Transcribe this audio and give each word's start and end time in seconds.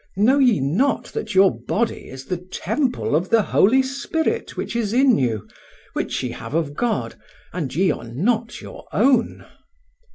know 0.17 0.39
ye 0.39 0.59
not 0.59 1.05
that 1.13 1.35
your 1.35 1.51
body 1.55 2.09
is 2.09 2.25
the 2.25 2.37
temple 2.37 3.15
of 3.15 3.29
the 3.29 3.43
Holy 3.43 3.83
Spirit 3.83 4.57
which 4.57 4.75
is 4.75 4.93
in 4.93 5.15
you, 5.19 5.47
which 5.93 6.23
ye 6.23 6.31
have 6.31 6.55
of 6.55 6.73
God, 6.73 7.13
and 7.53 7.75
ye 7.75 7.91
are 7.91 8.05
not 8.05 8.61
your 8.61 8.87
own?" 8.91 9.45